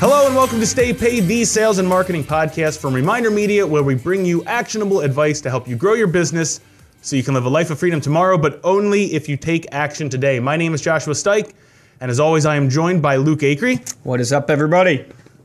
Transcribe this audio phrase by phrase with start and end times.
[0.00, 3.82] Hello and welcome to Stay Paid, the sales and marketing podcast from Reminder Media, where
[3.82, 6.60] we bring you actionable advice to help you grow your business
[7.02, 10.08] so you can live a life of freedom tomorrow, but only if you take action
[10.10, 10.40] today.
[10.40, 11.52] My name is Joshua Stike,
[12.00, 13.94] and as always, I am joined by Luke Acree.
[14.04, 15.04] What is up, everybody?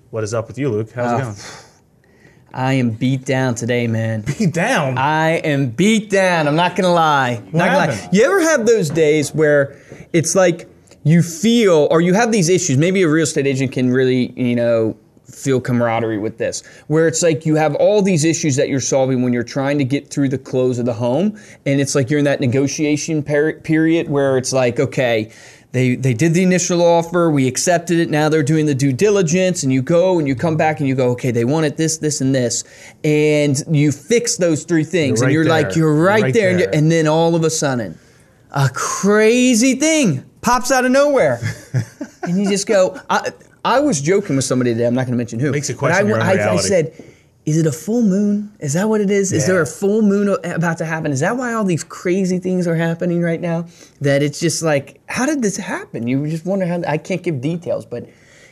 [0.09, 0.91] What is up with you, Luke?
[0.91, 1.35] How's Uh, it going?
[2.53, 4.21] I am beat down today, man.
[4.21, 4.97] Beat down.
[4.97, 6.47] I am beat down.
[6.47, 7.35] I'm not gonna lie.
[7.53, 7.91] Not gonna lie.
[7.91, 8.17] happened?
[8.17, 9.77] You ever have those days where
[10.13, 10.67] it's like
[11.03, 12.77] you feel, or you have these issues?
[12.77, 17.21] Maybe a real estate agent can really, you know, feel camaraderie with this, where it's
[17.21, 20.27] like you have all these issues that you're solving when you're trying to get through
[20.27, 24.37] the close of the home, and it's like you're in that negotiation per- period where
[24.37, 25.31] it's like, okay.
[25.71, 29.61] They, they did the initial offer, we accepted it, now they're doing the due diligence,
[29.61, 32.21] and you go and you come back and you go, okay, they wanted this, this,
[32.21, 32.63] and this.
[33.03, 35.63] And you fix those three things, You're and right you're there.
[35.69, 36.65] like, you're right, Right there, and, there.
[36.69, 37.99] you're- and then all of a sudden,
[38.51, 41.39] a crazy thing pops out of nowhere,
[42.23, 42.99] and you just go.
[43.09, 43.31] I,
[43.65, 44.87] I was joking with somebody today.
[44.87, 45.51] I'm not going to mention who.
[45.51, 46.93] Makes but question I, your I, I said,
[47.45, 48.51] "Is it a full moon?
[48.59, 49.31] Is that what it is?
[49.31, 51.11] Is there a full moon about to happen?
[51.11, 53.67] Is that why all these crazy things are happening right now?
[54.01, 56.07] That it's just like, how did this happen?
[56.07, 56.81] You just wonder how.
[56.87, 58.09] I can't give details, but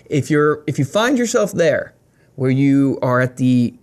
[0.09, 1.93] if you're if you find yourself there,
[2.35, 3.73] where you are at the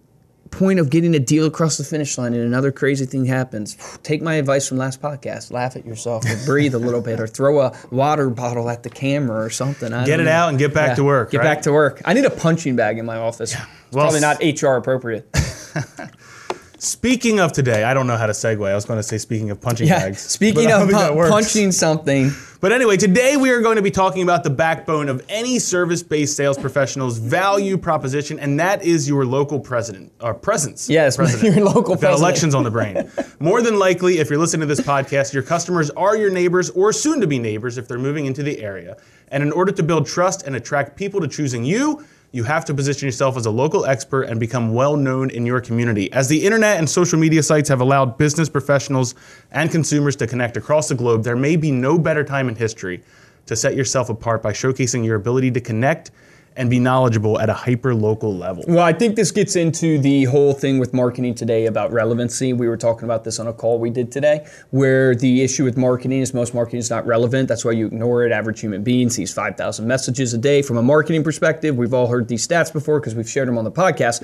[0.51, 4.23] point of getting a deal across the finish line and another crazy thing happens, take
[4.23, 5.51] my advice from last podcast.
[5.51, 8.91] Laugh at yourself or breathe a little bit or throw a water bottle at the
[8.91, 9.93] camera or something.
[9.93, 10.31] I Get it know.
[10.31, 11.45] out and get back to work, Get right?
[11.45, 12.01] back to work.
[12.05, 13.53] I need a punching bag in my office.
[13.55, 15.29] It's Well, probably not HR appropriate.
[16.79, 18.69] Speaking of today, I don't know how to segue.
[18.69, 20.01] I was going to say speaking of punching Yeah.
[20.01, 20.21] bags.
[20.21, 22.31] Speaking but I don't of pu- punching something,
[22.65, 26.35] But anyway, today we are going to be talking about the backbone of any service-based
[26.35, 30.89] sales professional's value proposition, and that is your local president or presence.
[30.89, 31.57] Yes, president.
[31.57, 33.11] your local We've got elections on the brain.
[33.39, 36.91] More than likely, if you're listening to this podcast, your customers are your neighbors or
[36.95, 38.97] soon-to-be neighbors if they're moving into the area.
[39.29, 42.03] And in order to build trust and attract people to choosing you,
[42.35, 45.61] you have to position yourself as a local expert and become well known in your
[45.61, 46.13] community.
[46.13, 49.15] As the internet and social media sites have allowed business professionals
[49.53, 53.05] and consumers to connect across the globe, there may be no better time in history
[53.47, 56.11] to set yourself apart by showcasing your ability to connect
[56.57, 58.65] and be knowledgeable at a hyper local level.
[58.69, 62.53] Well, I think this gets into the whole thing with marketing today about relevancy.
[62.53, 65.77] We were talking about this on a call we did today, where the issue with
[65.77, 67.49] marketing is most marketing is not relevant.
[67.49, 68.33] That's why you ignore it.
[68.33, 70.63] Average human being sees 5,000 messages a day.
[70.63, 73.65] From a marketing perspective, we've all heard these stats before because we've shared them on
[73.65, 74.23] the podcast.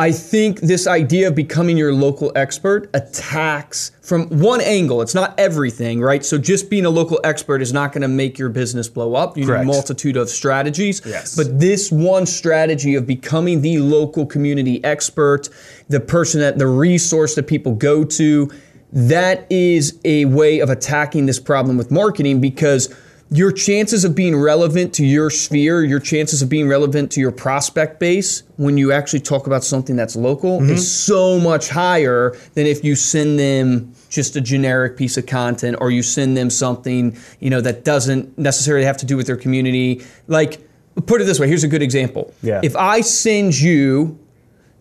[0.00, 5.02] I think this idea of becoming your local expert attacks from one angle.
[5.02, 6.24] It's not everything, right?
[6.24, 9.36] So just being a local expert is not going to make your business blow up.
[9.36, 9.66] You Correct.
[9.66, 11.02] need a multitude of strategies.
[11.04, 11.36] Yes.
[11.36, 15.50] But this one strategy of becoming the local community expert,
[15.88, 18.50] the person that the resource that people go to,
[18.94, 22.88] that is a way of attacking this problem with marketing because
[23.32, 27.30] your chances of being relevant to your sphere, your chances of being relevant to your
[27.30, 30.70] prospect base when you actually talk about something that's local mm-hmm.
[30.70, 35.76] is so much higher than if you send them just a generic piece of content
[35.80, 39.36] or you send them something, you know, that doesn't necessarily have to do with their
[39.36, 40.04] community.
[40.26, 40.60] Like
[41.06, 42.34] put it this way, here's a good example.
[42.42, 42.60] Yeah.
[42.64, 44.18] If I send you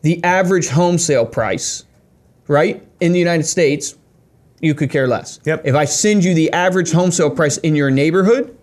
[0.02, 1.86] the average home sale price,
[2.48, 3.96] right, in the United States,
[4.62, 5.40] you could care less.
[5.46, 5.62] Yep.
[5.66, 8.58] If I send you the average home sale price in your neighborhood,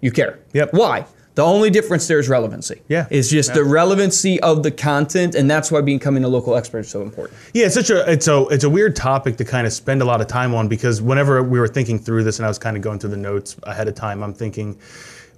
[0.00, 0.38] you care.
[0.52, 0.70] Yep.
[0.72, 1.06] Why?
[1.36, 2.82] The only difference there is relevancy.
[2.88, 3.06] Yeah.
[3.08, 6.88] It's just the relevancy of the content, and that's why becoming a local expert is
[6.88, 7.38] so important.
[7.54, 10.04] Yeah, it's such a it's a it's a weird topic to kind of spend a
[10.04, 12.76] lot of time on because whenever we were thinking through this and I was kind
[12.76, 14.78] of going through the notes ahead of time, I'm thinking,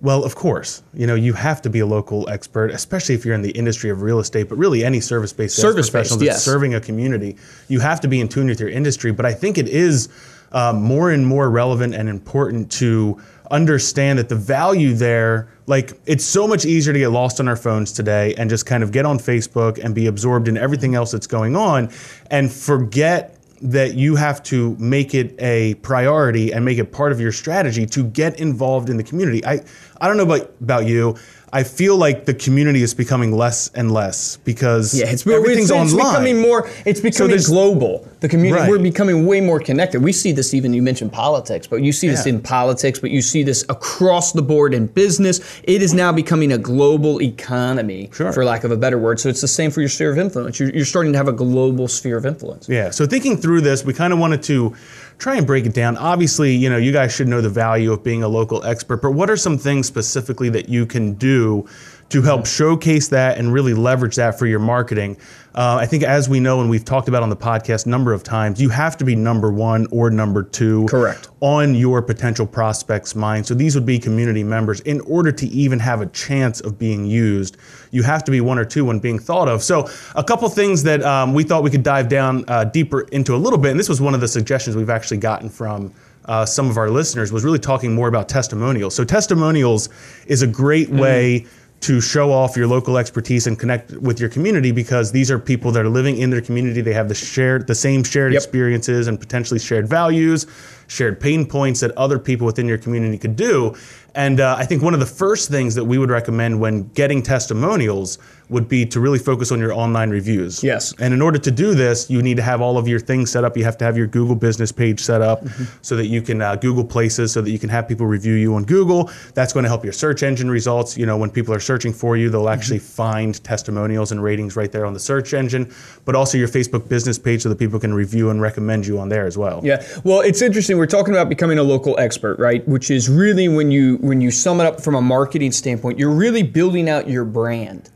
[0.02, 3.36] well, of course, you know, you have to be a local expert, especially if you're
[3.36, 6.44] in the industry of real estate, but really any service-based Service-based, professional that's yes.
[6.44, 7.36] serving a community,
[7.68, 9.12] you have to be in tune with your industry.
[9.12, 10.08] But I think it is
[10.50, 16.24] um, more and more relevant and important to understand that the value there like it's
[16.24, 19.04] so much easier to get lost on our phones today and just kind of get
[19.04, 21.90] on Facebook and be absorbed in everything else that's going on
[22.30, 27.20] and forget that you have to make it a priority and make it part of
[27.20, 29.44] your strategy to get involved in the community.
[29.44, 29.60] I
[30.00, 31.16] I don't know about about you.
[31.52, 35.92] I feel like the community is becoming less and less because Yeah, it's, everything's it's,
[35.92, 36.12] it's online.
[36.12, 36.68] becoming more.
[36.86, 38.08] It's becoming there's- global.
[38.22, 38.60] The community.
[38.62, 38.70] Right.
[38.70, 40.00] We're becoming way more connected.
[40.02, 40.72] We see this even.
[40.72, 42.34] You mentioned politics, but you see this Yeah.
[42.34, 43.00] in politics.
[43.00, 45.40] But you see this across the board in business.
[45.64, 48.32] It is now becoming a global economy, Sure.
[48.32, 49.18] for lack of a better word.
[49.18, 50.60] So it's the same for your sphere of influence.
[50.60, 52.68] You're, you're starting to have a global sphere of influence.
[52.68, 52.90] Yeah.
[52.90, 54.72] So thinking through this, we kind of wanted to
[55.18, 55.96] try and break it down.
[55.96, 59.10] Obviously, you know, you guys should know the value of being a local expert, but
[59.12, 61.66] what are some things specifically that you can do
[62.10, 65.16] to help showcase that and really leverage that for your marketing.
[65.54, 68.14] Uh, I think, as we know and we've talked about on the podcast a number
[68.14, 71.28] of times, you have to be number one or number two Correct.
[71.40, 73.46] on your potential prospects' mind.
[73.46, 74.80] So these would be community members.
[74.80, 77.58] In order to even have a chance of being used,
[77.90, 79.62] you have to be one or two when being thought of.
[79.62, 83.34] So, a couple things that um, we thought we could dive down uh, deeper into
[83.34, 85.92] a little bit, and this was one of the suggestions we've actually gotten from
[86.26, 88.94] uh, some of our listeners was really talking more about testimonials.
[88.94, 89.88] So testimonials
[90.26, 91.00] is a great mm.
[91.00, 91.46] way
[91.82, 95.72] to show off your local expertise and connect with your community because these are people
[95.72, 96.80] that are living in their community.
[96.80, 98.40] They have the shared, the same shared yep.
[98.40, 100.46] experiences and potentially shared values,
[100.92, 103.74] shared pain points that other people within your community could do.
[104.14, 107.22] And uh, I think one of the first things that we would recommend when getting
[107.22, 108.18] testimonials
[108.48, 110.62] would be to really focus on your online reviews.
[110.62, 110.92] Yes.
[111.00, 113.44] And in order to do this, you need to have all of your things set
[113.44, 113.56] up.
[113.56, 115.64] You have to have your Google business page set up mm-hmm.
[115.80, 118.54] so that you can uh, Google places so that you can have people review you
[118.54, 119.10] on Google.
[119.32, 120.98] That's going to help your search engine results.
[120.98, 123.02] You know, when people are searching for you, they'll actually mm-hmm.
[123.02, 125.72] find testimonials and ratings right there on the search engine,
[126.04, 129.08] but also your Facebook business page so that people can review and recommend you on
[129.08, 129.62] there as well.
[129.64, 129.82] Yeah.
[130.04, 130.76] Well, it's interesting.
[130.82, 132.66] We're talking about becoming a local expert, right?
[132.66, 136.10] Which is really when you when you sum it up from a marketing standpoint, you're
[136.10, 137.88] really building out your brand.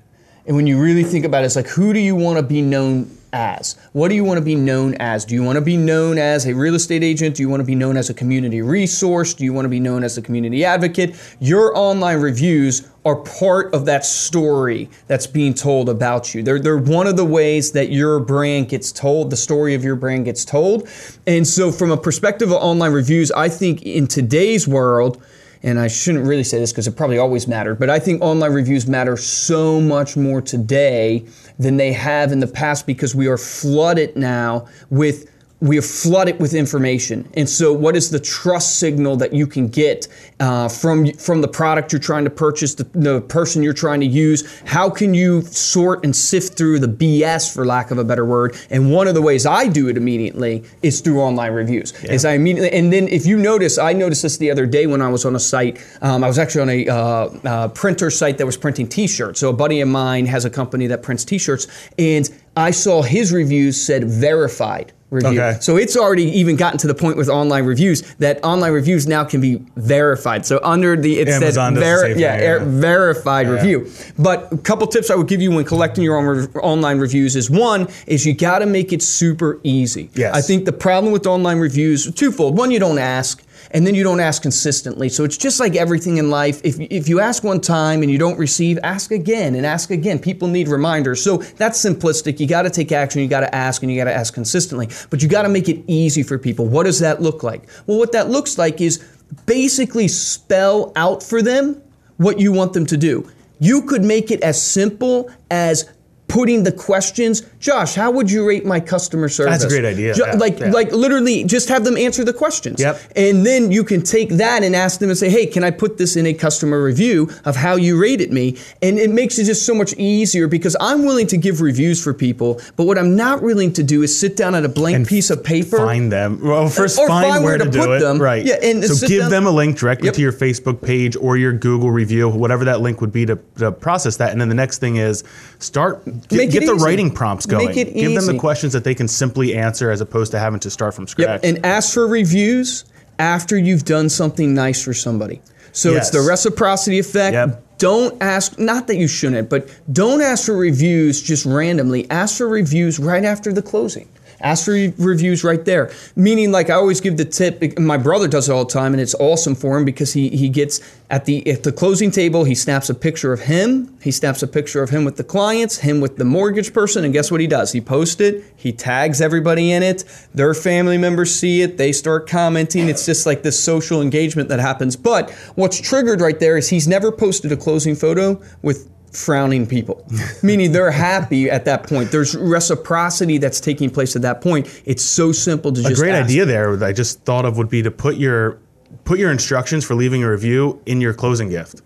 [0.46, 2.62] And when you really think about it, it's like, who do you want to be
[2.62, 3.76] known as?
[3.92, 5.26] What do you want to be known as?
[5.26, 7.36] Do you want to be known as a real estate agent?
[7.36, 9.34] Do you want to be known as a community resource?
[9.34, 11.14] Do you want to be known as a community advocate?
[11.38, 16.42] Your online reviews are part of that story that's being told about you.
[16.42, 19.96] They're, they're one of the ways that your brand gets told, the story of your
[19.96, 20.88] brand gets told.
[21.26, 25.22] And so, from a perspective of online reviews, I think in today's world,
[25.66, 28.52] and I shouldn't really say this because it probably always mattered, but I think online
[28.52, 31.26] reviews matter so much more today
[31.58, 35.28] than they have in the past because we are flooded now with
[35.60, 37.28] we are flooded with information.
[37.34, 40.06] And so, what is the trust signal that you can get
[40.38, 44.06] uh, from from the product you're trying to purchase, the, the, person you're trying to
[44.06, 44.60] use?
[44.66, 48.54] How can you sort and sift through the BS, for lack of a better word?
[48.70, 51.94] And one of the ways I do it immediately is through online reviews.
[52.02, 52.12] Yeah.
[52.12, 55.00] Is I immediately, and then if you notice, I noticed this the other day when
[55.00, 55.82] I was on a site.
[56.02, 59.40] Um, I was actually on a uh, uh, printer site that was printing T-shirts.
[59.40, 61.66] So a buddy of mine has a company that prints T-shirts,
[61.98, 65.40] and I saw his reviews said verified review.
[65.40, 65.58] Okay.
[65.60, 69.24] So it's already even gotten to the point with online reviews that online reviews now
[69.24, 70.46] can be verified.
[70.46, 72.64] So under the it Amazon said ver- yeah, yeah.
[72.64, 73.52] verified yeah.
[73.52, 73.90] review.
[74.18, 77.36] But a couple tips I would give you when collecting your own re- online reviews
[77.36, 80.10] is one is you got to make it super easy.
[80.14, 80.34] Yes.
[80.34, 82.56] I think the problem with online reviews twofold.
[82.56, 85.08] One, you don't ask and then you don't ask consistently.
[85.08, 86.60] So it's just like everything in life.
[86.64, 90.18] If, if you ask one time and you don't receive, ask again and ask again.
[90.18, 91.22] People need reminders.
[91.22, 92.40] So that's simplistic.
[92.40, 94.88] You got to take action, you got to ask, and you got to ask consistently.
[95.10, 96.66] But you got to make it easy for people.
[96.66, 97.68] What does that look like?
[97.86, 99.04] Well, what that looks like is
[99.46, 101.82] basically spell out for them
[102.16, 103.30] what you want them to do.
[103.58, 105.90] You could make it as simple as
[106.28, 107.42] putting the questions.
[107.60, 109.60] Josh, how would you rate my customer service?
[109.60, 110.14] That's a great idea.
[110.16, 110.70] yeah, like, yeah.
[110.70, 112.80] like literally, just have them answer the questions.
[112.80, 113.00] Yep.
[113.14, 115.98] And then you can take that and ask them and say, "Hey, can I put
[115.98, 119.64] this in a customer review of how you rated me?" And it makes it just
[119.64, 123.42] so much easier because I'm willing to give reviews for people, but what I'm not
[123.42, 126.40] willing to do is sit down at a blank and piece of paper, find them.
[126.42, 128.00] Well, first find, find, where, where to, to, do it.
[128.00, 128.20] Them.
[128.20, 128.44] Right.
[128.44, 128.56] Yeah.
[128.62, 129.30] And so give down.
[129.30, 130.14] them a link directly yep.
[130.14, 133.72] to your Facebook page or your Google review, whatever that link would be to, to
[133.72, 134.32] process that.
[134.32, 135.24] And then the next thing is
[135.58, 137.66] start get, get the writing prompts going.
[137.66, 138.14] Make it Give easy.
[138.14, 141.06] them the questions that they can simply answer as opposed to having to start from
[141.06, 141.42] scratch.
[141.42, 141.56] Yep.
[141.56, 142.84] And ask for reviews
[143.18, 145.40] after you've done something nice for somebody.
[145.72, 146.08] So yes.
[146.08, 147.34] it's the reciprocity effect.
[147.34, 147.62] Yep.
[147.78, 152.08] Don't ask, not that you shouldn't, but don't ask for reviews just randomly.
[152.10, 154.08] Ask for reviews right after the closing.
[154.46, 155.90] Ask for reviews right there.
[156.14, 157.76] Meaning, like I always give the tip.
[157.80, 160.48] My brother does it all the time, and it's awesome for him because he he
[160.48, 162.44] gets at the at the closing table.
[162.44, 163.98] He snaps a picture of him.
[164.00, 167.12] He snaps a picture of him with the clients, him with the mortgage person, and
[167.12, 167.72] guess what he does?
[167.72, 168.44] He posts it.
[168.54, 170.04] He tags everybody in it.
[170.32, 171.76] Their family members see it.
[171.76, 172.88] They start commenting.
[172.88, 174.94] It's just like this social engagement that happens.
[174.94, 180.06] But what's triggered right there is he's never posted a closing photo with frowning people,
[180.42, 182.10] meaning they're happy at that point.
[182.10, 184.82] There's reciprocity that's taking place at that point.
[184.84, 185.92] It's so simple to just.
[185.92, 186.26] A great ask.
[186.26, 188.58] idea there that I just thought of would be to put your
[189.04, 191.82] put your instructions for leaving a review in your closing gift.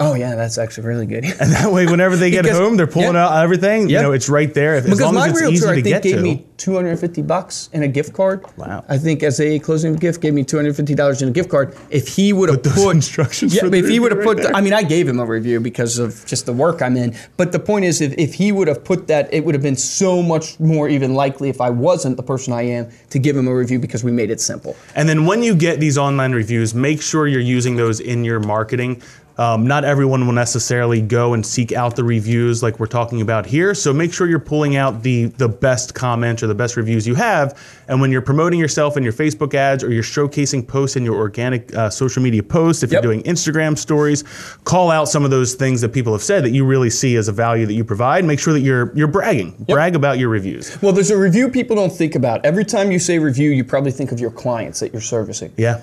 [0.00, 1.24] Oh yeah, that's actually really good.
[1.24, 3.88] and that way, whenever they get home, they're pulling out everything.
[3.88, 4.80] You know, it's right there.
[4.80, 6.22] Because as long my as it's realtor, easy I to think, get gave to.
[6.22, 8.44] me 250 bucks in a gift card.
[8.56, 8.84] Wow.
[8.88, 11.76] I think as a closing gift, gave me 250 dollars in a gift card.
[11.90, 14.54] If he would have put, put instructions, yeah, if he would have right put, there.
[14.54, 17.16] I mean, I gave him a review because of just the work I'm in.
[17.36, 19.76] But the point is, if, if he would have put that, it would have been
[19.76, 23.46] so much more even likely if I wasn't the person I am to give him
[23.46, 24.76] a review because we made it simple.
[24.94, 28.40] And then when you get these online reviews, make sure you're using those in your
[28.40, 29.02] marketing
[29.36, 33.46] Um, not everyone will necessarily go and seek out the reviews like we're talking about
[33.46, 33.74] here.
[33.74, 37.14] So make sure you're pulling out the the best comments or the best reviews you
[37.16, 37.58] have.
[37.88, 41.16] And when you're promoting yourself in your Facebook ads or you're showcasing posts in your
[41.16, 43.02] organic uh, social media posts, if Yep.
[43.02, 44.22] you're doing Instagram stories,
[44.64, 47.26] call out some of those things that people have said that you really see as
[47.26, 48.24] a value that you provide.
[48.24, 50.80] Make sure that you're you're bragging, brag about your reviews.
[50.80, 52.44] Well, there's a review people don't think about.
[52.44, 55.52] Every time you say review, you probably think of your clients that you're servicing.
[55.56, 55.80] Yeah.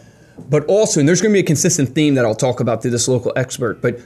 [0.50, 2.92] But also, and there's going to be a consistent theme that I'll talk about through
[2.92, 4.00] this local expert, but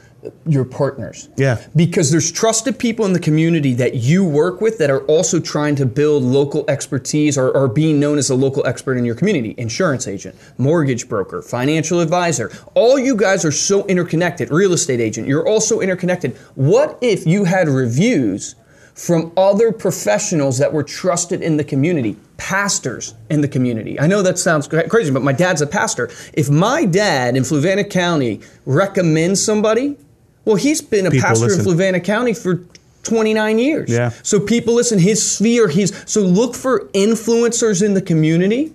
[0.45, 1.29] your partners.
[1.37, 1.63] Yeah.
[1.75, 5.75] Because there's trusted people in the community that you work with that are also trying
[5.75, 9.55] to build local expertise or, or being known as a local expert in your community.
[9.57, 12.51] Insurance agent, mortgage broker, financial advisor.
[12.73, 14.51] All you guys are so interconnected.
[14.51, 16.35] Real estate agent, you're also interconnected.
[16.55, 18.55] What if you had reviews
[18.95, 23.99] from other professionals that were trusted in the community, pastors in the community.
[23.99, 26.09] I know that sounds crazy, but my dad's a pastor.
[26.33, 29.97] If my dad in Fluvanna County recommends somebody,
[30.45, 31.69] well, he's been a People pastor listen.
[31.69, 32.61] in Fluvanna County for
[33.03, 33.89] 29 years.
[33.89, 34.11] Yeah.
[34.23, 38.73] So people listen, his sphere, he's so look for influencers in the community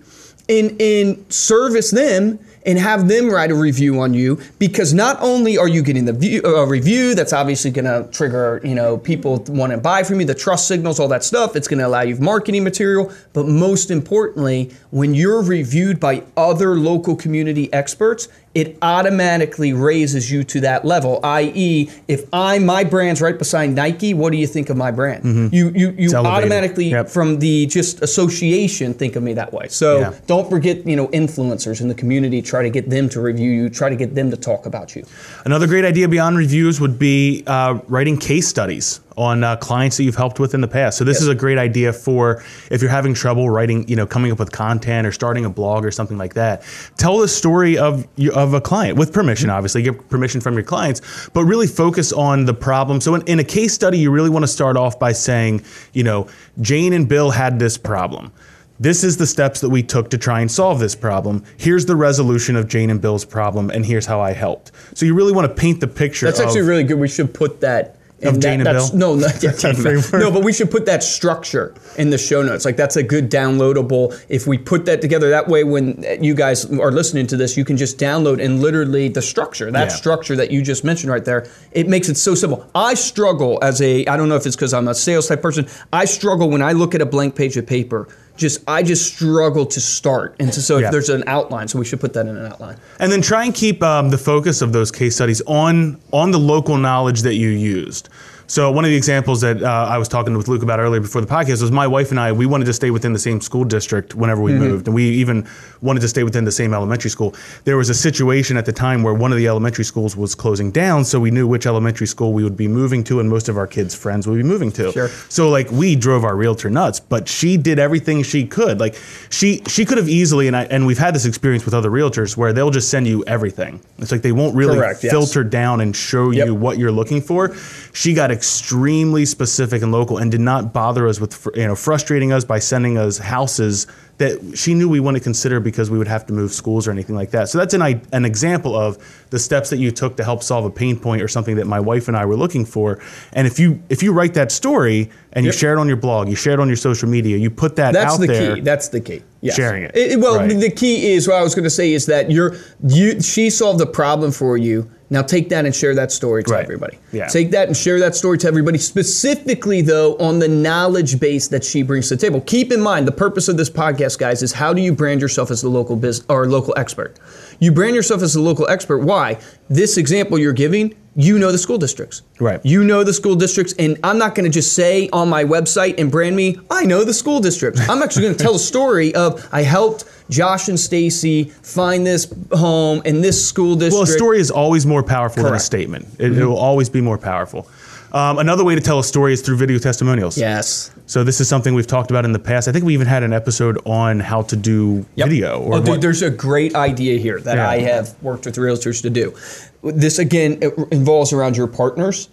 [0.50, 5.56] and, and service them and have them write a review on you because not only
[5.56, 9.42] are you getting the view, uh, review that's obviously going to trigger you know people
[9.48, 12.02] want to buy from you the trust signals all that stuff it's going to allow
[12.02, 18.76] you marketing material but most importantly when you're reviewed by other local community experts it
[18.82, 24.32] automatically raises you to that level i.e if i my brand's right beside nike what
[24.32, 25.52] do you think of my brand?
[25.52, 27.08] You you, you automatically Yep.
[27.08, 29.66] from the just association think of me that way.
[29.68, 30.12] So Yeah.
[30.26, 33.68] don't forget you know influencers in the community try to get them to review you
[33.70, 35.04] try to get them to talk about you.
[35.44, 40.04] Another great idea beyond reviews would be uh, writing case studies on uh, clients that
[40.04, 40.96] you've helped with in the past.
[40.96, 41.22] So this Yes.
[41.22, 44.50] is a great idea for if you're having trouble writing, you know, coming up with
[44.50, 46.62] content or starting a blog or something like that.
[46.96, 51.28] Tell the story of of a client with permission, obviously, get permission from your clients,
[51.34, 53.00] but really focus on the problem.
[53.00, 55.62] So in, in a case study, you really want to start off by saying,
[55.92, 56.26] you know,
[56.62, 58.32] Jane and Bill had this problem.
[58.78, 61.44] This is the steps that we took to try and solve this problem.
[61.58, 64.72] Here's the resolution of Jane and Bill's problem, and here's how I helped.
[64.94, 66.24] So you really want to paint the picture.
[66.24, 68.98] that's of, actually really good we should put that Of Jane and that's- Bill?
[68.98, 70.02] No, no, yeah, Jane and Bill.
[70.20, 72.64] no, but we should put that structure in the show notes.
[72.64, 74.18] Like that's a good downloadable.
[74.28, 77.64] If we put that together, that way, when you guys are listening to this, you
[77.64, 79.94] can just download and literally the structure, that Yeah.
[79.96, 81.46] structure that you just mentioned right there.
[81.72, 82.68] It makes it so simple.
[82.74, 85.66] I struggle as a, I don't know if it's because I'm a sales type person.
[85.92, 88.06] I struggle when I look at a blank page of paper.
[88.40, 90.86] Just I just struggle to start, and so, so Yeah.
[90.86, 92.78] if there's an outline, so we should put that in an outline.
[92.98, 96.38] And then try and keep um, the focus of those case studies on on the
[96.38, 98.08] local knowledge that you used.
[98.50, 101.20] So one of the examples that uh, I was talking with Luke about earlier before
[101.20, 102.32] the podcast was my wife and I.
[102.32, 105.46] We wanted to stay within the same school district whenever we moved, and we even
[105.82, 107.32] wanted to stay within the same elementary school.
[107.62, 110.72] There was a situation at the time where one of the elementary schools was closing
[110.72, 113.56] down, so we knew which elementary school we would be moving to, and most of
[113.56, 114.90] our kids' friends would be moving to.
[114.90, 115.06] Sure.
[115.28, 118.80] So like we drove our realtor nuts, but she did everything she could.
[118.80, 118.96] Like
[119.30, 122.36] she she could have easily, and I and we've had this experience with other realtors
[122.36, 123.80] where they'll just send you everything.
[123.98, 125.12] It's like they won't really Correct, yes.
[125.12, 126.46] filter down and show Yep.
[126.48, 127.54] you what you're looking for.
[127.92, 132.32] She got extremely specific and local, and did not bother us with you know frustrating
[132.32, 136.26] us by sending us houses that she knew we wouldn't consider because we would have
[136.26, 137.48] to move schools or anything like that.
[137.50, 137.82] So that's an
[138.12, 138.96] an example of
[139.30, 141.78] the steps that you took to help solve a pain point or something that my
[141.80, 142.98] wife and I were looking for.
[143.34, 145.58] And if you if you write that story and you Yep.
[145.58, 147.92] share it on your blog, you share it on your social media, you put that
[147.92, 148.54] That's out the there.
[148.56, 148.60] key.
[148.62, 149.22] That's the key.
[149.42, 149.54] Yes.
[149.56, 150.18] Sharing it.
[150.18, 150.58] well, Right.
[150.58, 152.56] the key is what I was going to say is that you're
[152.86, 153.20] you.
[153.20, 154.90] She solved the problem for you.
[155.12, 156.62] Now take that and share that story to Right.
[156.62, 156.96] everybody.
[157.12, 157.26] Yeah.
[157.26, 158.78] Take that and share that story to everybody.
[158.78, 162.40] Specifically, though, on the knowledge base that she brings to the table.
[162.42, 165.50] Keep in mind the purpose of this podcast, guys, is how do you brand yourself
[165.50, 167.16] as the local biz or local expert?
[167.60, 169.00] You brand yourself as a local expert.
[169.00, 169.38] Why?
[169.68, 170.94] This example you're giving.
[171.14, 172.22] You know the school districts.
[172.38, 172.64] Right.
[172.64, 175.98] You know the school districts, and I'm not going to just say on my website
[175.98, 177.86] and brand me, I know the school districts.
[177.88, 182.32] I'm actually going to tell a story of I helped Josh and Stacy find this
[182.52, 183.92] home in this school district.
[183.94, 186.06] Well, a story is always more powerful than a statement.
[186.18, 186.46] It, it mm-hmm.
[186.46, 187.68] will always be more powerful.
[188.12, 190.36] Um, another way to tell a story is through video testimonials.
[190.36, 190.90] Yes.
[191.06, 192.66] So this is something we've talked about in the past.
[192.68, 195.28] I think we even had an episode on how to do Yep.
[195.28, 195.60] video.
[195.60, 197.68] Or oh, dude, there's a great idea here that Yeah.
[197.68, 199.34] I have worked with realtors to do.
[199.82, 202.28] This again it involves around your partners.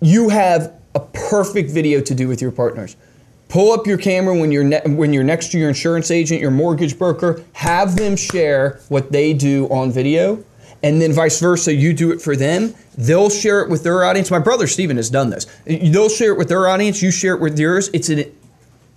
[0.00, 2.96] You have a perfect video to do with your partners.
[3.48, 6.50] Pull up your camera when you're ne- when you're next to your insurance agent, your
[6.50, 7.42] mortgage broker.
[7.52, 10.42] Have them share what they do on video,
[10.82, 11.74] and then vice versa.
[11.74, 12.74] You do it for them.
[12.96, 14.30] They'll share it with their audience.
[14.30, 15.46] My brother Steven has done this.
[15.64, 17.02] They'll share it with their audience.
[17.02, 17.90] You share it with yours.
[17.92, 18.24] It's an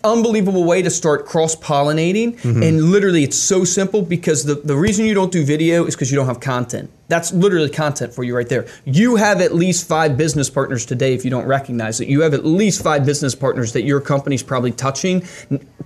[0.03, 2.39] unbelievable way to start cross pollinating.
[2.39, 2.63] Mm-hmm.
[2.63, 6.11] And literally, it's so simple because the, the reason you don't do video is because
[6.11, 6.89] you don't have content.
[7.07, 8.67] That's literally content for you right there.
[8.85, 12.07] You have at least five business partners today if you don't recognize it.
[12.07, 15.27] You have at least five business partners that your company's probably touching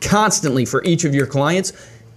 [0.01, 1.71] constantly for each of your clients.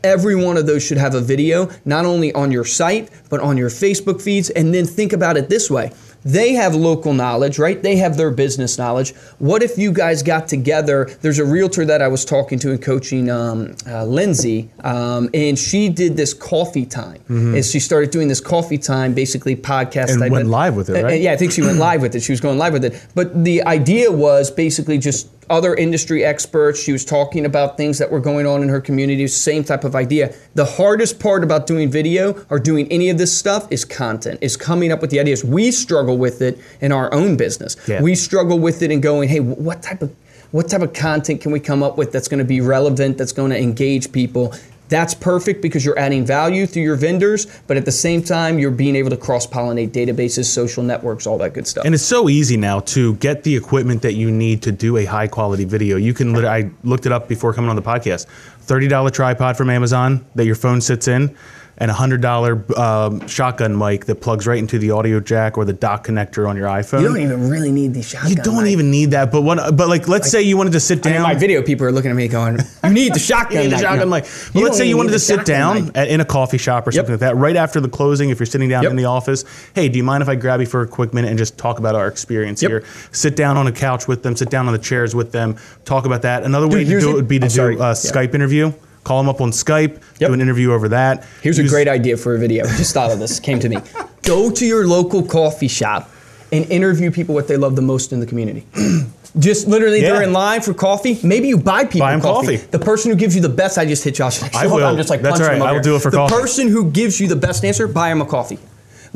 [0.05, 3.57] Every one of those should have a video, not only on your site, but on
[3.57, 4.51] your Facebook feeds.
[4.51, 5.93] And then think about it this way
[6.27, 7.81] they have local knowledge, right?
[7.81, 9.15] They have their business knowledge.
[9.39, 11.09] What if you guys got together?
[11.23, 15.57] There's a realtor that I was talking to and coaching, um, uh, Lindsay, um, and
[15.57, 17.21] she did this coffee time.
[17.29, 20.11] And she started doing this coffee time, basically podcast.
[20.11, 22.23] And went live with it, Uh, yeah, I think she went live with it.
[22.25, 23.07] She was going live with it.
[23.15, 26.83] But the idea was basically just other industry experts.
[26.83, 29.95] She was talking about things that were going on in her community, same type of
[29.95, 30.35] idea.
[30.55, 34.57] The hardest part about doing video or doing any of this stuff is content, is
[34.57, 35.45] coming up with the ideas.
[35.45, 37.77] We struggle with it in our own business.
[37.87, 38.03] Yeah.
[38.03, 40.15] We struggle with it and going, hey, what type of
[40.53, 43.33] what type of content can we come up with that's going to be relevant, that's
[43.33, 44.55] going to engage people?
[44.89, 48.71] That's perfect because you're adding value through your vendors, but at the same time, you're
[48.71, 51.85] being able to cross pollinate databases, social networks, all that good stuff.
[51.85, 55.05] And it's so easy now to get the equipment that you need to do a
[55.05, 55.97] high quality video.
[55.97, 58.27] You can, I looked it up before coming on the podcast.
[58.67, 61.37] $30 tripod from Amazon that your phone sits in,
[61.79, 65.73] and a $100 um, shotgun mic that plugs right into the audio jack or the
[65.73, 67.03] dock connector on your iPhone.
[67.03, 68.31] you don't even really need these shotgun.
[68.31, 68.69] You don't mics.
[68.69, 69.31] even need that.
[69.31, 69.77] But what?
[69.77, 71.23] But like, let's say you wanted to sit I mean, down.
[71.25, 73.77] my video people are looking at me going, "You need the shotgun." You need a
[73.77, 74.15] mic." shotgun No.
[74.17, 74.25] mic.
[74.25, 76.93] But You let's say you wanted to sit down at, in a coffee shop or
[76.93, 78.91] something like that, right after the closing, if you're sitting down Yep.
[78.91, 79.45] in the office.
[79.75, 81.79] Hey, do you mind if I grab you for a quick minute and just talk
[81.79, 82.71] about our experience Yep.
[82.71, 82.85] here?
[83.13, 86.07] Sit down on a couch with them, sit down on the chairs with them, talk
[86.07, 86.43] about that.
[86.43, 87.75] Another way to do it would be to I'm do sorry.
[87.77, 87.93] a Yeah.
[87.93, 88.73] Skype interview.
[89.07, 90.31] Call them up on Skype, Yep.
[90.31, 91.25] do an interview over that.
[91.41, 92.65] Here's a great idea for a video.
[92.77, 93.39] Just thought of this.
[93.39, 93.77] Came to me.
[94.25, 96.11] Go to your local coffee shop
[96.51, 98.67] and interview people what they love the most in the community.
[99.39, 100.15] Just literally, Yeah.
[100.15, 101.21] they're in line for coffee.
[101.23, 102.57] Maybe you buy people Buy coffee.
[102.57, 102.69] coffee.
[102.69, 104.43] The person who gives you the best, I just hit Josh.
[104.55, 104.85] I will.
[104.85, 105.69] I'm just like That's punching right.
[105.69, 106.35] I will do it for the coffee.
[106.35, 108.59] person who gives you the best answer, buy him a coffee.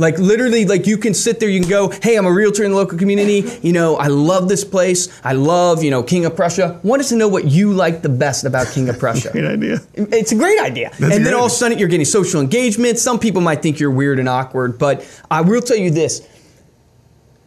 [0.01, 2.71] Like literally, like you can sit there, you can go, hey, I'm a realtor in
[2.71, 3.45] the local community.
[3.63, 5.09] You know, I love this place.
[5.23, 6.81] I love, you know, King of Prussia.
[6.83, 9.31] Wanted to know what you like the best about King of Prussia.
[9.33, 9.79] Great idea.
[9.95, 10.91] It's a great idea.
[11.01, 12.99] and then all of a sudden you're getting social engagement.
[12.99, 16.27] Some people might think you're weird and awkward, but I will tell you this.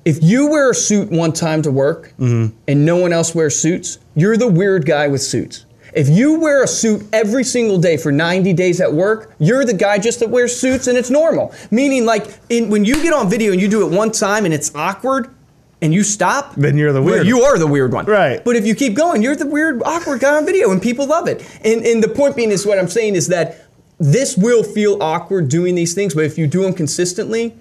[0.05, 2.55] If you wear a suit one time to work Mm-hmm.
[2.67, 5.65] and no one else wears suits, you're the weird guy with suits.
[5.93, 9.73] If you wear a suit every single day for 90 days at work, you're the
[9.73, 11.53] guy just that wears suits and it's normal.
[11.69, 14.53] Meaning, like, in, when you get on video and you do it one time and
[14.53, 15.33] it's awkward
[15.81, 18.05] and you stop, Then you're the weird You are the weird one.
[18.05, 18.43] Right.
[18.43, 21.27] But if you keep going, you're the weird, awkward guy on video, and people love
[21.27, 21.41] it.
[21.63, 23.67] And, and the point being is what I'm saying is that
[23.99, 27.55] this will feel awkward doing these things, but if you do them consistently,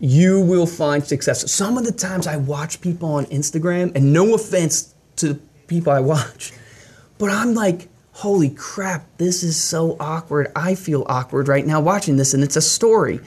[0.00, 1.50] you will find success.
[1.50, 5.92] Some of the times I watch people on Instagram, and no offense to the people
[5.92, 6.52] I watch,
[7.18, 10.48] but I'm like, holy crap, this is so awkward.
[10.56, 13.20] I feel awkward right now watching this, and it's a story.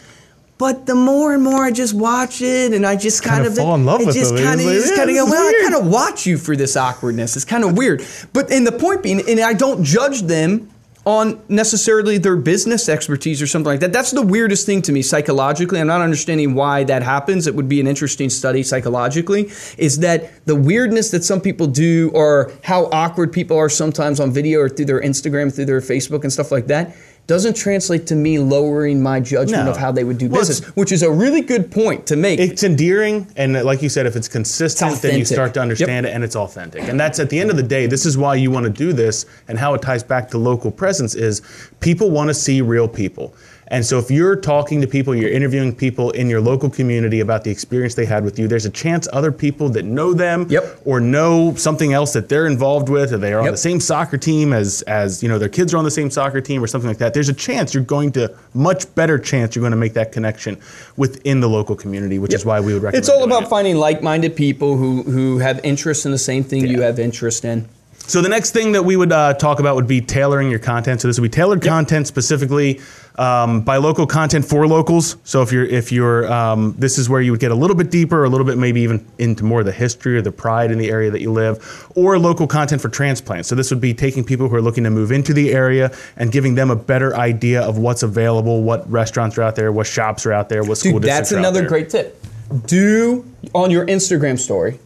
[0.57, 3.57] But the more and more I just watch it, and I just kind, Kinda of
[3.57, 4.43] fall in love it with just them.
[4.43, 6.37] kind of, It's like, just yeah, kind of go, well, I kind of watch you
[6.37, 7.35] for this awkwardness.
[7.35, 8.05] It's kind of weird.
[8.31, 10.69] But in the point being, and I don't judge them
[11.05, 13.91] on necessarily their business expertise or something like that.
[13.91, 15.79] That's the weirdest thing to me psychologically.
[15.79, 17.47] I'm not understanding why that happens.
[17.47, 19.51] It would be an interesting study psychologically.
[19.77, 24.31] Is that the weirdness that some people do or how awkward people are sometimes on
[24.31, 26.95] video or through their Instagram, through their Facebook and stuff like that
[27.27, 29.71] doesn't translate to me lowering my judgment No.
[29.71, 32.39] of how they would do Well, business, which is a really good point to make.
[32.39, 36.05] It's endearing, and like you said, if it's consistent, It's then you start to understand
[36.05, 36.83] it, and it's authentic.
[36.89, 37.85] And that's at the end of the day.
[37.87, 40.71] This is why you want to do this, and how it ties back to local
[40.71, 41.41] presence is
[41.79, 43.33] people want to see real people.
[43.71, 47.45] And so, if you're talking to people, you're interviewing people in your local community about
[47.45, 50.81] the experience they had with you, there's a chance other people that know them Yep.
[50.83, 54.17] or know something else that they're involved with, or they are on the same soccer
[54.17, 56.89] team as as you know their kids are on the same soccer team or something
[56.89, 57.13] like that.
[57.13, 60.59] There's a chance you're going to much better chance you're going to make that connection
[60.97, 63.01] within the local community, which is why we would recommend.
[63.01, 63.49] It's all about it.
[63.49, 67.69] finding like-minded people who who have interest in the same thing you have interest in.
[68.07, 70.99] So the next thing that we would uh, talk about would be tailoring your content.
[70.99, 72.81] So this would be tailored content specifically
[73.15, 75.17] um, by local content for locals.
[75.23, 77.91] So if you're if you're um, this is where you would get a little bit
[77.91, 80.77] deeper, a little bit maybe even into more of the history or the pride in
[80.77, 83.49] the area that you live, or local content for transplants.
[83.49, 86.31] So this would be taking people who are looking to move into the area and
[86.31, 90.25] giving them a better idea of what's available, what restaurants are out there, what shops
[90.25, 92.23] are out there, what school Dude, districts that's are out another great tip.
[92.65, 94.79] Do on your Instagram story,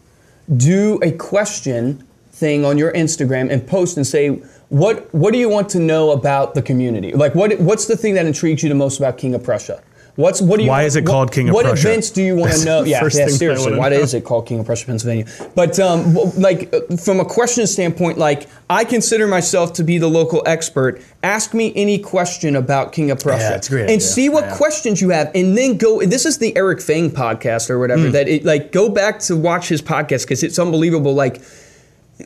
[0.56, 5.50] do a question thing on your Instagram and post and say what what do you
[5.50, 7.12] want to know about the community?
[7.14, 9.82] Like what what's the thing that intrigues you the most about King of Prussia?
[10.16, 10.70] What's what do you?
[10.70, 11.88] Why is it what- called King of What Prussia?
[11.88, 12.84] What events do you want to know?
[12.84, 13.76] Yeah, yeah seriously.
[13.78, 13.98] Why know.
[13.98, 15.26] is it called King of Prussia, Pennsylvania?
[15.56, 20.08] But um, like uh, from a question standpoint, like I consider myself to be the
[20.08, 21.02] local expert.
[21.22, 24.00] Ask me any question about King of Prussia, Yeah, a great and idea.
[24.00, 24.56] see what Yeah.
[24.56, 26.00] questions you have, and then go.
[26.06, 28.10] This is the Eric Fang podcast or whatever.
[28.10, 31.14] That it, like go back to watch his podcast because it's unbelievable.
[31.14, 31.42] Like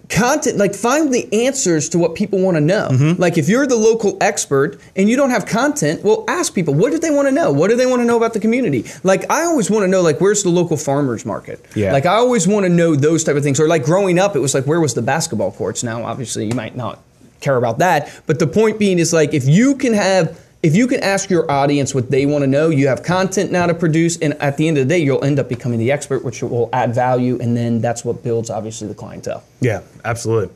[0.08, 2.90] content like find the answers to what people want to know.
[2.92, 3.22] Mm-hmm.
[3.22, 6.92] like if you're the local expert and you don't have content well ask people what
[6.92, 7.52] do they want to know?
[7.52, 8.86] What do they want to know about the community?
[9.04, 11.66] Like i always want to know like where's the local farmers market?
[11.76, 11.92] Yeah.
[11.92, 13.60] like i always want to know those type of things.
[13.60, 15.84] Or like growing up it was like where was the basketball courts?
[15.84, 17.00] Now obviously you might not
[17.42, 18.22] care about that.
[18.28, 21.50] But the point being is like if you can have if you can ask your
[21.50, 24.68] audience what they want to know, you have content now to produce, and at the
[24.68, 27.56] end of the day, you'll end up becoming the expert, which will add value, and
[27.56, 29.44] then that's what builds obviously the clientele.
[29.62, 30.54] Yeah, absolutely.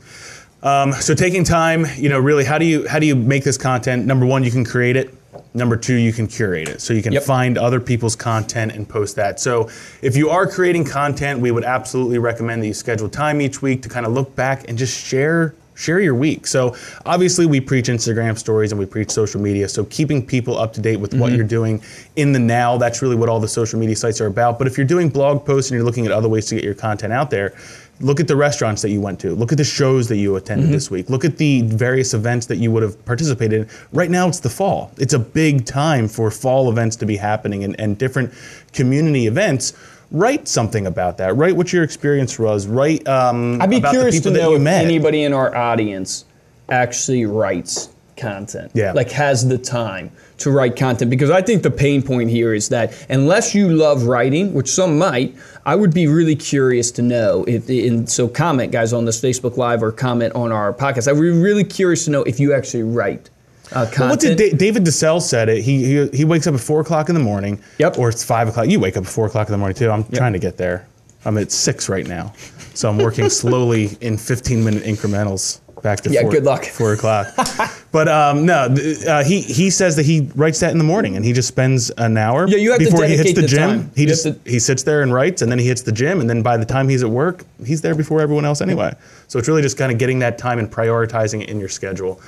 [0.62, 3.58] Um, so taking time, you know, really, how do you how do you make this
[3.58, 4.06] content?
[4.06, 5.14] Number one, you can create it.
[5.52, 6.80] Number two, you can curate it.
[6.80, 7.22] So you can Yep.
[7.24, 9.40] find other people's content and post that.
[9.40, 9.68] So
[10.00, 13.82] if you are creating content, we would absolutely recommend that you schedule time each week
[13.82, 16.46] to kind of look back and just share share your week.
[16.46, 19.68] So obviously we preach Instagram stories and we preach social media.
[19.68, 21.36] So keeping people up to date with what mm-hmm.
[21.36, 21.82] you're doing
[22.16, 24.58] in the now, that's really what all the social media sites are about.
[24.58, 26.74] But if you're doing blog posts and you're looking at other ways to get your
[26.74, 27.54] content out there,
[28.00, 29.34] look at the restaurants that you went to.
[29.34, 30.72] Look at the shows that you attended mm-hmm.
[30.72, 31.10] this week.
[31.10, 33.68] Look at the various events that you would have participated in.
[33.92, 34.92] Right now it's the fall.
[34.98, 38.32] It's a big time for fall events to be happening and, and different
[38.72, 39.74] community events.
[40.10, 41.36] Write something about that.
[41.36, 42.66] Write what your experience was.
[42.66, 44.84] Write um, I'd be about curious the to people that know you if met.
[44.84, 46.24] anybody in our audience
[46.68, 48.70] actually writes content.
[48.74, 48.92] Yeah.
[48.92, 52.68] Like has the time to write content because I think the pain point here is
[52.68, 55.34] that unless you love writing, which some might,
[55.66, 59.56] I would be really curious to know if and so comment guys on this Facebook
[59.56, 61.08] live or comment on our podcast.
[61.08, 63.30] I would be really curious to know if you actually write
[63.74, 63.86] uh.
[64.08, 65.62] What did Da- David DeSell said it?
[65.62, 67.60] He, he he wakes up at four o'clock in the morning.
[67.78, 67.98] Yep.
[67.98, 68.68] Or it's five o'clock.
[68.68, 69.90] You wake up at four o'clock in the morning too.
[69.90, 70.86] I'm trying to get there.
[71.26, 72.34] I'm at six right now,
[72.74, 76.64] so I'm working slowly in 15 minute incrementals back to Yeah, four, good luck.
[76.64, 77.26] four o'clock.
[77.92, 78.74] but um, no,
[79.08, 81.88] uh, he he says that he writes that in the morning and he just spends
[81.90, 83.58] an hour Yeah, you have to before he hits the, the gym.
[83.80, 83.90] time.
[83.94, 86.20] He You just to- he sits there and writes, and then he hits the gym,
[86.20, 88.94] and then by the time he's at work, he's there before everyone else anyway.
[89.28, 92.20] So it's really just kind of getting that time and prioritizing it in your schedule.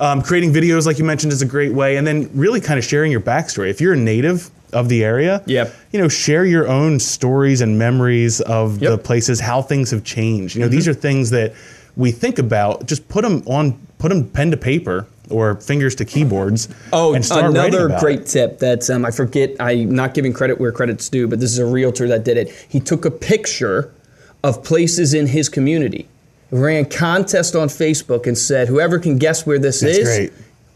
[0.00, 2.84] Um, creating videos, like you mentioned, is a great way, and then really kind of
[2.84, 3.68] sharing your backstory.
[3.68, 5.74] If you're a native of the area, Yep.
[5.92, 8.92] you know, share your own stories and memories of the Yep.
[8.94, 9.02] Mm-hmm.
[9.02, 10.54] places, how things have changed.
[10.56, 11.52] You know, these are things that
[11.96, 12.86] we think about.
[12.86, 16.68] Just put them on, put them pen to paper or fingers to keyboards.
[16.94, 18.26] Oh, and start another great it.
[18.26, 19.54] tip that um, I forget.
[19.60, 22.48] I'm not giving credit where credit's due, but this is a realtor that did it.
[22.68, 23.92] He took a picture
[24.42, 26.08] of places in his community,
[26.50, 30.32] ran contest on Facebook, and said, "Whoever can guess where this That's is, great.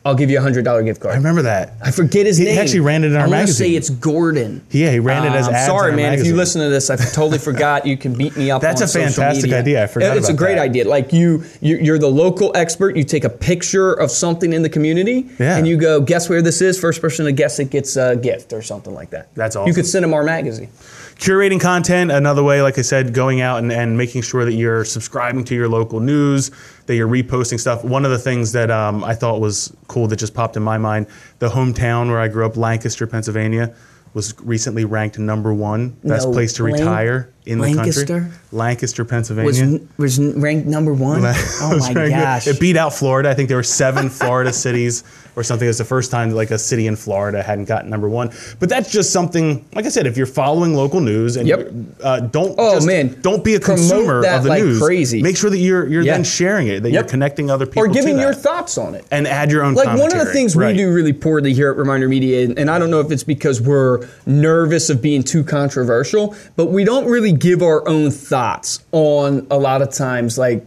[0.06, 1.74] I'll give you a hundred dollar gift card." I remember that.
[1.82, 2.54] I forget his He name.
[2.54, 3.54] He actually ran it in our I magazine.
[3.68, 4.60] say it's Gordon.
[4.70, 6.12] Yeah, he ran it as Um, ads Sorry, man.
[6.12, 7.86] If you listen to this, I totally forgot.
[7.86, 8.60] You can beat me up.
[8.60, 9.82] That's a fantastic idea.
[9.82, 10.62] I forgot It's a great that.
[10.64, 10.86] idea.
[10.86, 12.96] Like you, you, you're the local expert.
[12.96, 15.56] You take a picture of something in the community, Yeah.
[15.56, 16.78] and you go, guess where this is.
[16.78, 19.28] First person to guess it gets a gift or something like that.
[19.34, 19.68] That's awesome.
[19.68, 20.68] You could send them our magazine.
[21.16, 24.84] Curating content another way like i said going out and, and making sure that you're
[24.84, 26.50] subscribing to your local news
[26.86, 30.16] that you're reposting stuff one of the things that um, i thought was cool that
[30.16, 31.06] just popped in my mind
[31.38, 33.74] the hometown where i grew up lancaster pennsylvania
[34.12, 38.20] was recently ranked number one best No, place to retire in the Lancaster?
[38.20, 41.20] country lancaster pennsylvania Was was ranked number one.
[41.24, 42.46] oh my gosh!
[42.46, 43.28] It beat out Florida.
[43.28, 45.02] I think there were seven Florida cities
[45.36, 45.66] or something.
[45.66, 48.30] It was the first time like a city in Florida hadn't gotten number one.
[48.60, 49.64] But that's just something.
[49.74, 51.58] Like I said, if you're following local news and Yep.
[51.60, 53.16] you- uh, don't Oh, just- man.
[53.22, 54.80] don't be a Promote consumer that of the like news.
[54.80, 55.22] crazy.
[55.22, 56.12] Make sure that you're you're Yeah.
[56.14, 56.82] then sharing it.
[56.82, 57.02] That Yep.
[57.04, 59.04] you're connecting other people or giving your thoughts on it.
[59.10, 59.74] and add your own.
[59.74, 60.72] like one of the things Right.
[60.74, 63.24] we do really poorly here at Reminder Media, and, and I don't know if it's
[63.24, 68.80] because we're nervous of being too controversial, but we don't really give our own thoughts
[68.92, 70.64] on a lot of times like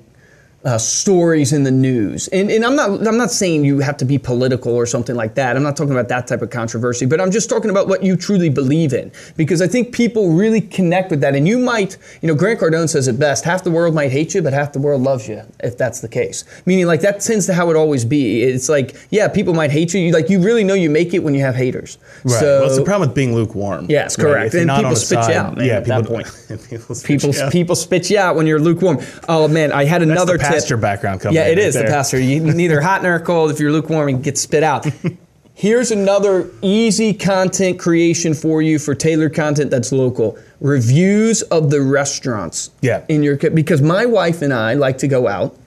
[0.67, 2.27] uh, stories in the news.
[2.27, 5.34] And, and I'm not I'm not saying you have to be political or something like
[5.36, 5.56] that.
[5.56, 8.17] I'm not talking about that type of controversy, but I'm just talking about what you
[8.17, 11.36] truly believe in because I think people really connect with that.
[11.36, 14.36] And you might, you know, Grant Cardone says it best: half the world might hate
[14.36, 15.41] you, but half the world loves you.
[15.62, 18.43] If that's the case, meaning like that tends to how it always be.
[18.43, 20.01] It's like yeah, people might hate you.
[20.01, 21.97] you like you really know you make it when you have haters.
[22.25, 22.39] Right.
[22.41, 23.86] So well, it's the problem with being lukewarm.
[23.88, 24.23] Yes, right?
[24.25, 24.53] correct.
[24.53, 26.27] You're And people spit you out, man, yeah, at that point.
[26.69, 27.51] people spit people you out.
[27.53, 28.99] people spit you out when you're lukewarm.
[29.30, 30.57] Oh man, I had another tip.
[30.62, 31.89] Pastor background coming Yeah, it right is the there.
[31.89, 32.20] pastor.
[32.20, 33.52] You neither hot nor cold.
[33.52, 34.86] If you're lukewarm, you get spit out.
[35.54, 40.38] Here's another easy content creation for you for tailored content that's local.
[40.62, 42.70] Reviews of the restaurants.
[42.82, 43.04] Yeah.
[43.10, 45.58] In your because my wife and I like to go out,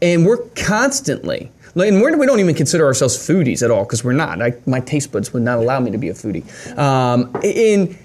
[0.00, 4.12] and we're constantly And we're, we don't even consider ourselves foodies at all because we're
[4.12, 4.40] not.
[4.40, 6.44] I, my taste buds would not allow me to be a foodie.
[6.78, 7.98] Um, in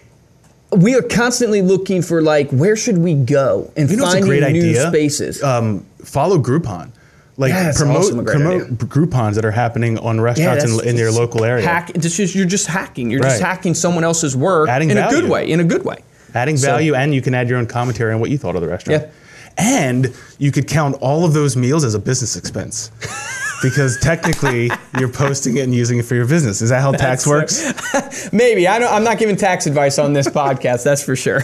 [0.71, 4.43] we are constantly looking for like where should we go and You know finding new
[4.45, 4.87] idea?
[4.87, 5.43] spaces.
[5.43, 6.91] Um, follow Groupon.
[7.37, 8.75] Like Yeah, promote also a great promote idea.
[8.77, 11.65] Groupons that are happening on restaurants that's in, in your local area.
[11.65, 13.11] Hack, just, you're just hacking.
[13.11, 15.49] You're just hacking someone else's work Adding in a good way.
[15.49, 15.97] In a good way.
[16.33, 18.61] adding So- value, and you can add your own commentary on what you thought of
[18.61, 19.03] the restaurant.
[19.03, 19.11] Yeah.
[19.57, 22.91] And you could count all of those meals as a business expense.
[23.61, 26.61] because technically you're posting it and using it for your business.
[26.61, 27.73] Is that how tax works?
[28.33, 30.83] Maybe I don't, I'm not giving tax advice on this podcast.
[30.83, 31.41] That's for sure.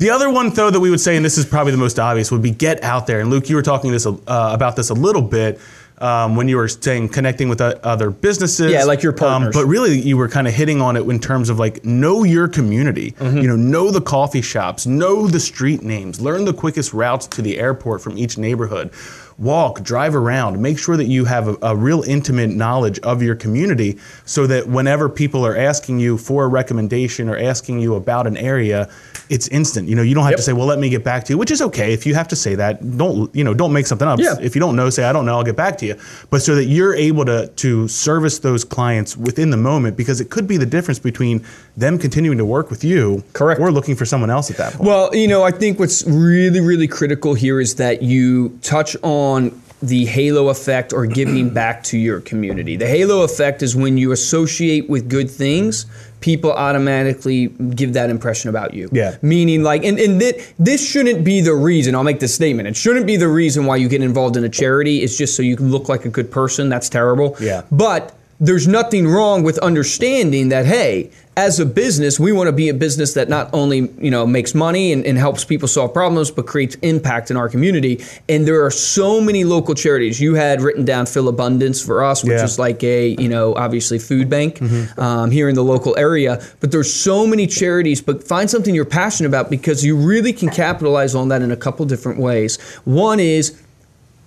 [0.00, 2.32] The other one, though, that we would say, and this is probably the most obvious,
[2.32, 3.20] would be get out there.
[3.20, 5.60] And Luke, you were talking this uh, about this a little bit
[5.98, 8.72] um, when you were saying connecting with other businesses.
[8.72, 9.54] Yeah, like your partners.
[9.54, 12.24] Um, but really, you were kind of hitting on it in terms of like know
[12.24, 13.12] your community.
[13.12, 13.38] Mm-hmm.
[13.38, 17.42] You know, know the coffee shops, know the street names, learn the quickest routes to
[17.42, 18.92] the airport from each neighborhood.
[19.40, 23.34] Walk, drive around, make sure that you have a, a real intimate knowledge of your
[23.34, 28.26] community so that whenever people are asking you for a recommendation or asking you about
[28.26, 28.90] an area,
[29.30, 29.88] it's instant.
[29.88, 30.36] You know, you don't have Yep.
[30.38, 32.28] to say, "Well, let me get back to you," which is okay if you have
[32.28, 32.98] to say that.
[32.98, 33.54] Don't you know?
[33.54, 34.18] Don't make something up.
[34.20, 34.36] Yeah.
[34.42, 35.36] If you don't know, say, "I don't know.
[35.38, 35.94] I'll get back to you."
[36.28, 40.28] But so that you're able to to service those clients within the moment, because it
[40.28, 41.42] could be the difference between
[41.76, 43.58] them continuing to work with you, Correct.
[43.60, 44.86] or looking for someone else at that point.
[44.86, 49.29] Well, you know, I think what's really, really critical here is that you touch on
[49.82, 52.76] the halo effect or giving back to your community.
[52.76, 55.86] The halo effect is when you associate with good things,
[56.20, 58.88] people automatically give that impression about you.
[58.92, 59.16] Yeah.
[59.22, 62.68] Meaning, like, and, and thi- this shouldn't be the reason, I'll make this statement.
[62.68, 65.02] It shouldn't be the reason why you get involved in a charity.
[65.02, 66.68] It's just so you can look like a good person.
[66.68, 67.36] That's terrible.
[67.40, 67.62] Yeah.
[67.72, 72.68] But there's nothing wrong with understanding that hey as a business we want to be
[72.70, 76.30] a business that not only you know makes money and, and helps people solve problems
[76.30, 78.02] but creates impact in our community.
[78.28, 80.20] And there are so many local charities.
[80.20, 82.44] You had written down Philabundance for us which Yeah.
[82.44, 84.60] is like a you know obviously food bank
[84.98, 86.42] um, here in the local area.
[86.60, 90.48] But there's so many charities but find something you're passionate about because you really can
[90.50, 92.58] capitalize on that in a couple different ways.
[92.84, 93.60] One is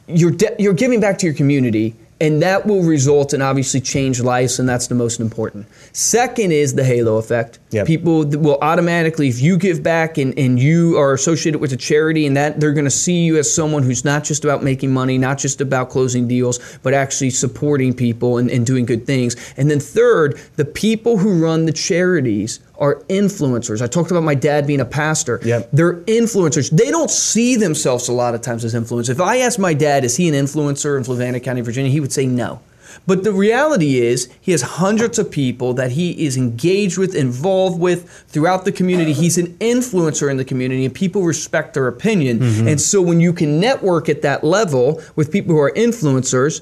[0.08, 4.22] you're de- you're giving back to your community and that will result in obviously change
[4.22, 5.68] lives and that's the most important.
[5.92, 7.60] Second is the halo effect.
[7.72, 7.88] Yep.
[7.88, 12.26] people will automatically if you give back and, and you are associated with a charity
[12.26, 15.18] and that they're going to see you as someone who's not just about making money
[15.18, 19.36] not just about closing deals but actually supporting people and, and doing good things.
[19.58, 24.36] And then third the people who run the charities are influencers i talked about my
[24.36, 25.70] dad being a pastor Yep.
[25.74, 26.70] they're influencers.
[26.70, 29.10] They don't see themselves a lot of times as influencers.
[29.10, 32.12] If I asked my dad, is he an influencer in Fluvanna County, Virginia, he would
[32.12, 32.62] say no.
[33.08, 37.80] But the reality is, he has hundreds of people that he is engaged with, involved
[37.80, 39.14] with throughout the community.
[39.14, 42.40] He's an influencer in the community, and people respect their opinion.
[42.40, 42.68] Mm-hmm.
[42.68, 46.62] And so, when you can network at that level with people who are influencers,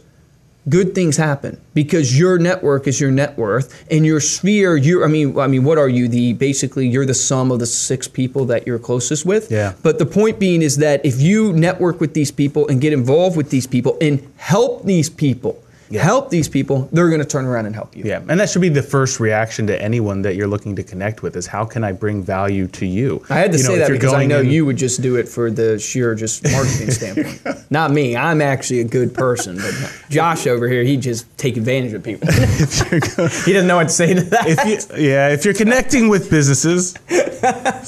[0.69, 5.07] good things happen because your network is your net worth and your sphere you I
[5.07, 8.45] mean I mean what are you the basically you're the sum of the six people
[8.45, 9.73] that you're closest with Yeah.
[9.81, 13.35] but the point being is that if you network with these people and get involved
[13.37, 16.03] with these people and help these people Yeah.
[16.03, 18.61] help these people they're going to turn around and help you Yeah, and that should
[18.61, 21.83] be the first reaction to anyone that you're looking to connect with is how can
[21.83, 23.23] I bring value to you?
[23.29, 25.01] I had to You know, say if that because I know in- you would just
[25.01, 27.41] do it for the sheer just marketing standpoint.
[27.69, 28.15] Not me.
[28.15, 29.73] I'm actually a good person, but
[30.09, 32.31] Josh over here, he just take advantage of people.
[32.33, 34.45] he doesn't know what to say to that.
[34.47, 36.95] if you, yeah, if you're connecting with businesses,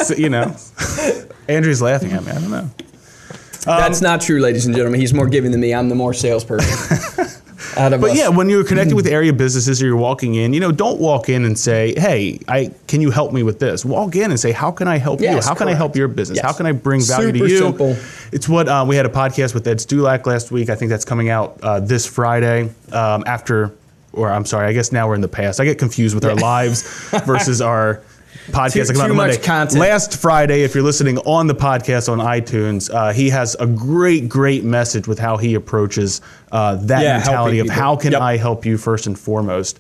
[0.06, 0.56] so, you know,
[1.48, 2.32] Andrew's laughing at me.
[2.32, 2.70] I don't know.
[3.66, 5.00] That's um, not true, ladies and gentlemen.
[5.00, 5.74] He's more giving than me.
[5.74, 7.28] I'm the more salesperson.
[7.78, 8.18] Out of But us.
[8.18, 11.30] yeah, when you're connecting with area businesses or you're walking in, you know, don't walk
[11.30, 14.52] in and say, "Hey, I can you help me with this?" Walk in and say,
[14.52, 15.28] "How can I help you?
[15.28, 16.38] Yes, How can I help your business?
[16.38, 16.46] Yes.
[16.46, 17.98] How can I bring value Super to you?" simple.
[18.32, 20.70] It's what uh, we had a podcast with Ed Stulak last week.
[20.70, 23.72] I think that's coming out uh, this Friday um, after,
[24.12, 25.60] or I'm sorry, I guess now we're in the past.
[25.60, 26.84] I get confused with our lives
[27.26, 28.02] versus our
[28.52, 28.74] podcast.
[28.74, 29.44] Too- that come out too on much Monday.
[29.46, 29.80] content.
[29.80, 34.28] Last Friday, if you're listening on the podcast on iTunes, uh, he has a great,
[34.30, 37.82] great message with how he approaches uh, that Yeah, mentality of people.
[37.82, 38.22] how can Yep.
[38.22, 39.80] I help you first and foremost.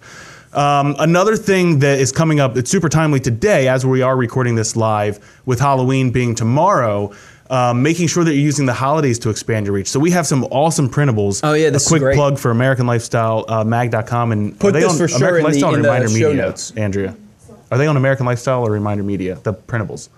[0.53, 4.53] Um, another thing that is coming up, it's super timely today as we are recording
[4.55, 7.11] this live with Halloween being tomorrow.
[7.49, 9.87] Um, making sure that you're using the holidays to expand your reach.
[9.89, 11.41] So we have some awesome printables.
[11.43, 12.15] Oh, yeah, this a is quick great.
[12.15, 15.47] plug for American Lifestyle uh, mag.com and Put this on for sure American in the-
[15.49, 16.73] Lifestyle or in the show Media, notes.
[16.77, 17.15] Andrea?
[17.73, 19.33] Are they on American Lifestyle or Reminder Media?
[19.41, 20.09] The printables.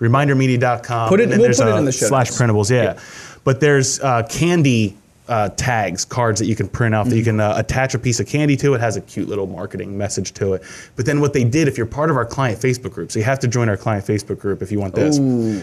[0.00, 1.08] reminder ReminderMedia.com.
[1.08, 2.40] Put it- and then we'll there's put it in the show slash notes.
[2.40, 2.70] printables.
[2.70, 2.98] Yeah,
[3.44, 4.96] but there's uh, candy
[5.30, 8.18] uh, tags, cards that you can print out that you can uh, attach a piece
[8.20, 8.74] of candy to.
[8.74, 10.62] It has a cute little marketing message to it.
[10.96, 13.24] But then what they did, if you're part of our client Facebook group, so you
[13.24, 15.18] have to join our client Facebook group if you want this.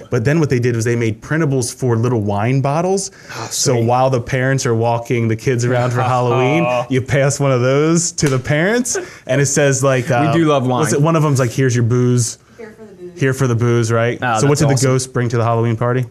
[0.09, 3.11] But then what they did was they made printables for little wine bottles.
[3.49, 7.61] so while the parents are walking the kids around for Halloween, you pass one of
[7.61, 10.93] those to the parents, and it says like, uh, do love wine.
[10.93, 13.19] it- One of them's like, "Here's your booze." Here for the booze.
[13.19, 14.17] Here for the booze, right?
[14.21, 16.05] Oh, so what that's did the ghost bring to the Halloween party?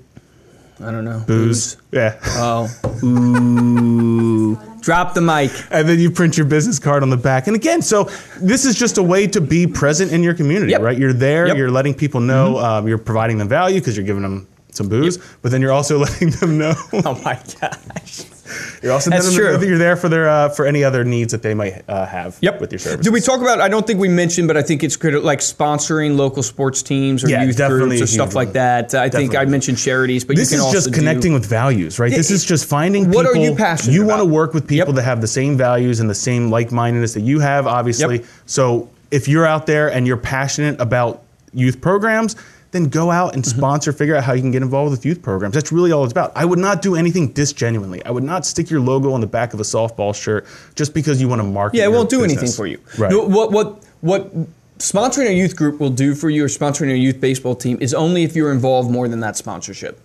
[0.79, 1.23] I don't know.
[1.27, 1.77] Booze.
[1.91, 2.19] Yeah.
[2.25, 2.69] Oh.
[3.03, 4.57] Ooh.
[4.81, 5.51] Drop the mic.
[5.71, 7.47] and then you print your business card on the back.
[7.49, 8.05] And again, so
[8.41, 10.81] this is just a way to be present in your community, Yep.
[10.83, 10.97] right?
[10.99, 11.55] You're there, Yep.
[11.55, 11.59] Mm-hmm.
[11.59, 15.19] you're letting people know, um, you're providing them value because you're giving them some booze,
[15.43, 16.75] but then you're also letting them know.
[16.93, 18.25] Oh my gosh.
[18.83, 19.59] you're also That's letting them know true.
[19.61, 22.37] that you're there for their uh, for any other needs that they might uh, have
[22.41, 22.61] Yep.
[22.61, 23.05] with your services.
[23.05, 23.61] Did we talk about?
[23.61, 27.25] I don't think we mentioned, but I think it's critical, like sponsoring local sports teams
[27.25, 28.95] or Yeah, youth groups or stuff like that.
[28.95, 31.47] I think I mentioned charities, but This you can is also just do- connecting with
[31.47, 32.11] values, right?
[32.13, 34.03] This is just finding What people are you passionate about?
[34.03, 34.97] you want to work with people Yep.
[34.97, 38.19] that have the same values and the same like-mindedness that you have, obviously.
[38.19, 38.27] Yep.
[38.47, 42.37] So if you're out there and you're passionate about youth programs,
[42.73, 43.59] then go out and Mm-hmm.
[43.59, 45.55] sponsor, figure out how you can get involved with youth programs.
[45.55, 46.33] That's really all it's about.
[46.37, 48.05] I would not do anything disgenuinely.
[48.05, 51.21] I would not stick your logo on the back of a softball shirt just because
[51.21, 51.79] you want to market.
[51.79, 52.39] Yeah, it won't do business.
[52.43, 52.79] anything for you.
[52.99, 53.11] Right.
[53.11, 54.31] No, what what what
[54.79, 57.95] sponsoring a youth group will do for you or sponsoring a youth baseball team is
[57.95, 60.01] only if you're involved more than that sponsorship.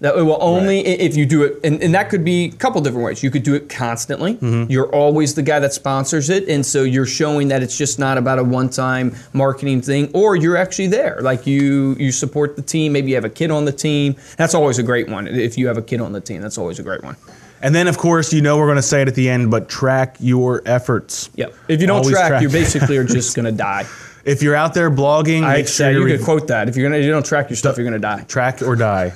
[0.00, 1.00] That it will only Right.
[1.00, 3.22] if you do it, and, and that could be a couple different ways.
[3.22, 4.34] You could do it constantly.
[4.34, 4.70] Mm-hmm.
[4.70, 8.18] You're always the guy that sponsors it, and so you're showing that it's just not
[8.18, 11.18] about a one-time marketing thing, or you're actually there.
[11.22, 12.92] Like you, you support the team.
[12.92, 14.16] Maybe you have a kid on the team.
[14.36, 15.28] That's always a great one.
[15.28, 17.16] If you have a kid on the team, that's always a great one.
[17.62, 19.66] And then, of course, you know we're going to say it at the end, but
[19.70, 21.30] track your efforts.
[21.36, 21.54] Yep.
[21.68, 22.42] If you don't track, track.
[22.42, 23.86] you basically are just gonna die.
[24.26, 26.68] If you're out there blogging, I make sure you could quote that.
[26.68, 28.22] If you're gonna, you don't track your stuff, you're gonna die.
[28.24, 29.10] track or die.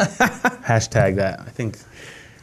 [0.65, 1.41] Hashtag that.
[1.41, 1.79] I think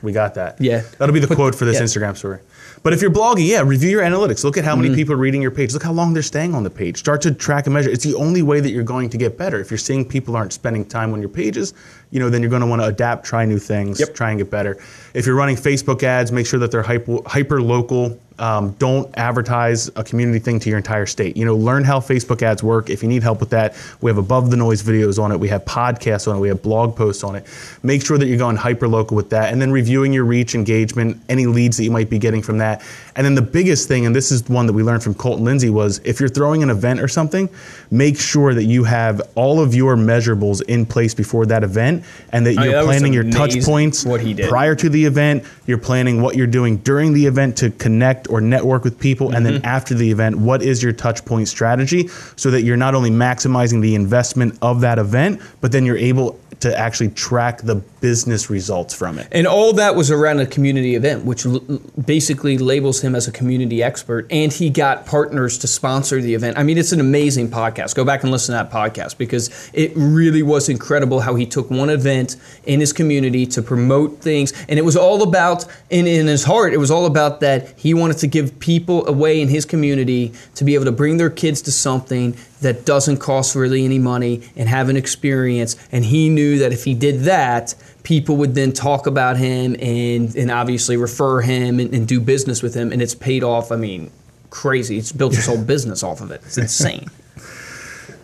[0.01, 0.59] we got that.
[0.59, 0.83] Yeah.
[0.97, 1.83] That'll be the Put- quote for this yeah.
[1.83, 2.39] Instagram story.
[2.83, 4.43] But if you're blogging, yeah, review your analytics.
[4.43, 4.81] Look at how Mm-hmm.
[4.83, 5.73] many people are reading your page.
[5.73, 6.97] Look how long they're staying on the page.
[6.97, 7.89] Start to track and measure.
[7.89, 9.59] It's the only way that you're going to get better.
[9.59, 11.73] If you're seeing people aren't spending time on your pages,
[12.11, 14.15] you know, then you're going to want to adapt, try new things, Yep.
[14.15, 14.77] try and get better.
[15.13, 18.19] If you're running Facebook ads, make sure that they're hyper, hyper local.
[18.39, 21.35] Um, don't advertise a community thing to your entire state.
[21.35, 22.91] You know, learn how Facebook ads work.
[22.91, 25.39] If you need help with that, we have above the noise videos on it.
[25.39, 26.39] We have podcasts on it.
[26.39, 27.45] We have blog posts on it.
[27.81, 31.19] Make sure that you're going hyper local with that, and then reviewing your reach, engagement,
[31.29, 32.83] any leads that you might be getting from that.
[33.15, 35.71] And then the biggest thing, and this is one that we learned from Colton Lindsay,
[35.71, 37.49] was if you're throwing an event or something,
[37.89, 41.96] make sure that you have all of your measurables in place before that event,
[42.31, 44.49] and that Oh, you're yeah, that planning your touch points what he did.
[44.49, 45.43] prior to the event.
[45.65, 49.45] You're planning what you're doing during the event to connect or network with people, and
[49.45, 49.55] Mm-hmm.
[49.57, 53.09] then after the event, what is your touch point strategy so that you're not only
[53.11, 58.49] maximizing the investment of that event, but then you're able to actually track the business
[58.49, 59.27] results from it.
[59.31, 61.59] And all that was around a community event, which l-
[62.03, 64.27] basically labels him as a community expert.
[64.31, 66.57] And he got partners to sponsor the event.
[66.57, 67.95] I mean, it's an amazing podcast.
[67.95, 71.69] Go back and listen to that podcast because it really was incredible how he took
[71.69, 74.53] one event in his community to promote things.
[74.67, 77.93] And it was all about, in, in his heart, it was all about that he
[77.93, 81.61] wanted to give people away in his community to be able to bring their kids
[81.63, 85.75] to something that doesn't cost really any money and have an experience.
[85.91, 90.35] And he knew that if he did that, people would then talk about him and,
[90.35, 92.91] and obviously refer him and, and do business with him.
[92.91, 93.71] And it's paid off.
[93.71, 94.11] I mean,
[94.49, 94.97] crazy.
[94.97, 96.41] It's built his whole business off of it.
[96.45, 97.09] It's insane.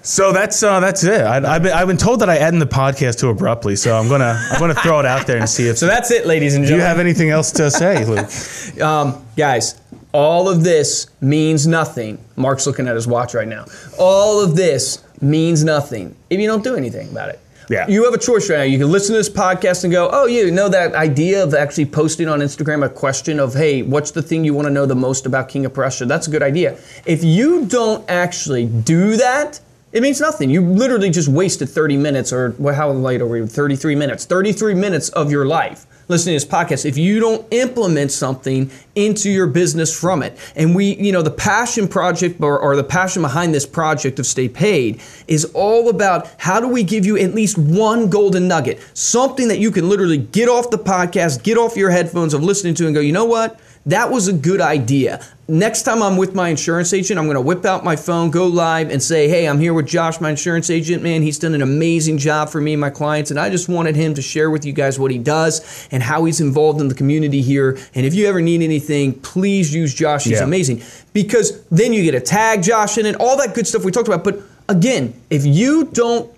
[0.04, 1.22] So that's uh, that's it.
[1.22, 4.10] I, I've, been, I've been told that I end the podcast too abruptly, so I'm
[4.10, 5.78] gonna I'm gonna throw it out there and see if.
[5.78, 6.68] So that's it, ladies and gentlemen.
[6.68, 6.98] do you gentlemen.
[6.98, 8.30] have anything else to say, Luke?
[8.84, 9.80] Um, guys,
[10.14, 12.18] all of this means nothing.
[12.36, 13.66] Mark's looking at his watch right now.
[14.00, 17.40] All of this means nothing if you don't do anything about it.
[17.70, 17.88] Yeah.
[17.88, 18.64] You have a choice right now.
[18.64, 21.86] You can listen to this podcast and go, oh, you know that idea of actually
[21.86, 24.96] posting on Instagram a question of, hey, what's the thing you want to know the
[24.96, 26.06] most about King of Prussia?
[26.06, 26.78] That's a good idea.
[27.06, 29.62] If you don't actually do that,
[29.94, 30.50] it means nothing.
[30.50, 33.46] You literally just wasted 30 minutes, or well, how late are we?
[33.46, 34.26] 33 minutes.
[34.26, 39.30] 33 minutes of your life listening to this podcast if you don't implement something into
[39.30, 40.38] your business from it.
[40.56, 44.26] And we, you know, the passion project or, or the passion behind this project of
[44.26, 48.80] Stay Paid is all about how do we give you at least one golden nugget,
[48.94, 52.74] something that you can literally get off the podcast, get off your headphones of listening
[52.76, 53.60] to, and go, you know what?
[53.86, 55.22] That was a good idea.
[55.50, 58.48] Next time I'm with my insurance agent, I'm going to whip out my phone, go
[58.48, 61.04] live, and say, Hey, I'm here with Josh, my insurance agent.
[61.04, 63.30] Man, he's done an amazing job for me and my clients.
[63.30, 66.24] And I just wanted him to share with you guys what he does and how
[66.24, 67.78] he's involved in the community here.
[67.94, 70.24] And if you ever need anything, please use Josh.
[70.24, 70.46] He's Yeah.
[70.46, 70.82] amazing.
[71.12, 74.08] Because then you get a tag Josh in it, all that good stuff we talked
[74.08, 74.24] about.
[74.24, 76.30] But again, if you don't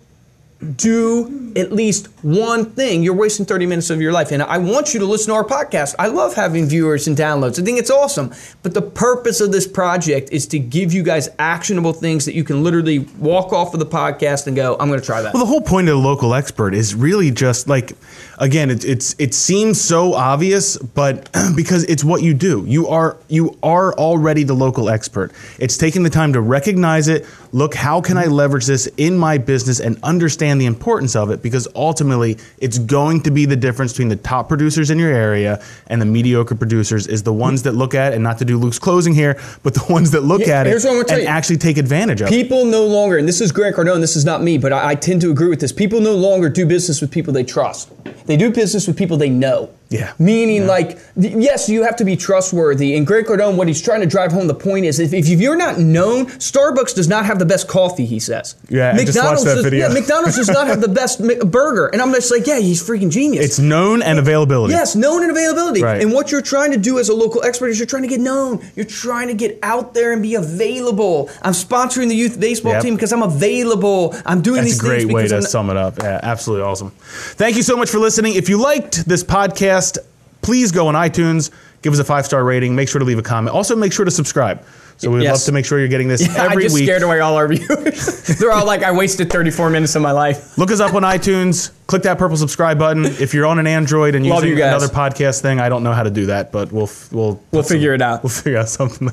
[0.74, 4.32] do at least one thing, you're wasting 30 minutes of your life.
[4.32, 5.96] And I want you to listen to our podcast.
[5.98, 7.60] I love having viewers and downloads.
[7.60, 8.34] I think it's awesome.
[8.62, 12.44] But the purpose of this project is to give you guys actionable things that you
[12.44, 15.34] can literally walk off of the podcast and go, I'm going to try that.
[15.34, 17.94] Well, the whole point of the local expert is really just like,
[18.38, 23.18] again, it, it's it seems so obvious, but because it's what you do, you are
[23.28, 25.32] you are already the local expert.
[25.60, 27.26] It's taking the time to recognize it.
[27.56, 31.42] Look, how can I leverage this in my business and understand the importance of it?
[31.42, 35.64] Because ultimately, it's going to be the difference between the top producers in your area
[35.88, 37.08] and the mediocre producers.
[37.08, 39.74] Is the ones that look at it, and not to do Luke's closing here, but
[39.74, 41.28] the ones that look Yeah, at it here's what I'm gonna and you.
[41.30, 42.32] actually take advantage of it.
[42.32, 44.96] People no longer, and this is Grant Cardone, this is not me, but I, I
[44.96, 45.72] tend to agree with this.
[45.72, 47.90] People no longer do business with people they trust.
[48.26, 49.70] They do business with people they know.
[49.90, 50.14] Yeah.
[50.18, 52.96] Meaning, like, th- yes, you have to be trustworthy.
[52.98, 55.56] And Grant Cardone, what he's trying to drive home the point is if, if you're
[55.56, 58.56] not known, Starbucks does not have the best coffee, he says.
[58.68, 59.72] Yeah, I just watched that does.
[59.72, 61.86] Yeah, McDonald's does not have the best mi- burger.
[61.88, 63.46] And I'm just like, yeah, he's freaking genius.
[63.46, 64.74] It's known and availability.
[64.74, 65.84] Yes, known and availability.
[65.84, 66.02] Right.
[66.02, 68.20] And what you're trying to do as a local expert is you're trying to get
[68.20, 68.66] known.
[68.76, 71.30] You're trying to get out there and be available.
[71.44, 72.82] I'm sponsoring the youth baseball Yep.
[72.82, 74.16] team because I'm available.
[74.26, 74.90] I'm doing That's these things.
[74.92, 76.00] That's a great way to I'm sum it up.
[76.02, 76.90] Yeah, absolutely awesome.
[77.38, 78.15] Thank you so much for listening.
[78.24, 79.98] If you liked this podcast,
[80.42, 81.52] please go on iTunes,
[81.82, 83.56] give us a five star rating, make sure to leave a comment.
[83.56, 84.64] Also, make sure to subscribe.
[84.98, 85.34] So we'd Yes.
[85.42, 86.86] love to make sure you're getting this I every just week.
[86.86, 88.24] scared away all our viewers.
[88.40, 90.58] They're all like, I wasted 34 minutes of my life.
[90.58, 91.72] Look us up on iTunes.
[91.88, 93.04] Click that purple subscribe button.
[93.06, 96.10] If you're on an Android and using another podcast thing, I don't know how to
[96.10, 98.24] do that, but we'll we'll We'll put some- figure it out.
[98.24, 99.12] We'll figure out something.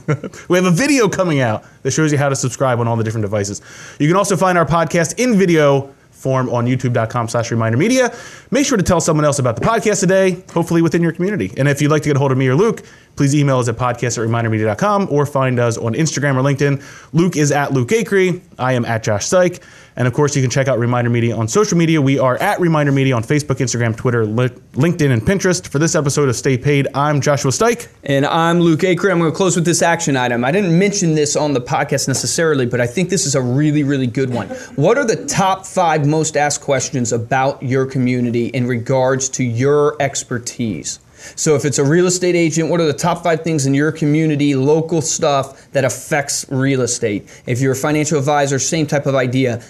[0.49, 3.03] we have a video coming out that shows you how to subscribe on all the
[3.05, 3.61] different devices.
[3.99, 5.93] You can also find our podcast in video
[6.23, 8.15] form on youtube.com slash reminder media.
[8.51, 11.53] Make sure to tell someone else about the podcast today, hopefully within your community.
[11.57, 12.83] And if you'd like to get a hold of me or Luke,
[13.17, 16.83] please email us at podcast at remindermedia.com or find us on Instagram or LinkedIn.
[17.13, 18.41] Luke is at Luke Acree.
[18.59, 19.61] I am at Josh Syke.
[19.97, 22.01] And of course, you can check out Reminder Media on social media.
[22.01, 25.67] We are at Reminder Media on Facebook, Instagram, Twitter, Li- LinkedIn, and Pinterest.
[25.69, 27.89] For this episode of Stay Paid, I'm Joshua Stike.
[28.05, 29.11] And I'm Luke Acree.
[29.11, 30.45] I'm going to close with this action item.
[30.45, 33.83] I didn't mention this on the podcast necessarily, but I think this is a really,
[33.83, 34.49] really good one.
[34.77, 40.01] What are the top five most asked questions about your community in regards to your
[40.01, 41.01] expertise?
[41.37, 43.93] So, if it's a real estate agent, what are the top five things in your
[43.93, 47.29] community, local stuff that affects real estate?
[47.47, 49.63] If you're a financial advisor, same type of idea.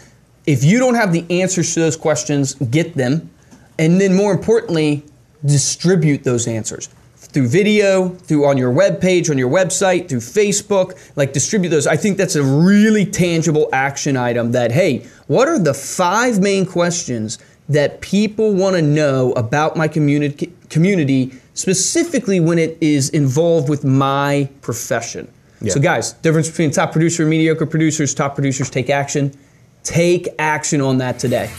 [0.47, 3.31] If you don't have the answers to those questions, get them.
[3.79, 5.05] And then, more importantly,
[5.45, 6.89] distribute those answers
[7.33, 11.87] through video, through on your web page, on your website, through Facebook, like distribute those.
[11.87, 16.67] I think that's a really tangible action item that hey, what are the five main
[16.67, 17.39] questions
[17.69, 23.85] that people want to know about my community community specifically when it is involved with
[23.85, 25.31] my profession.
[25.61, 25.73] Yeah.
[25.75, 29.33] So guys, difference between top producer and mediocre producers, top producers take action.
[29.85, 31.51] Take action on that today.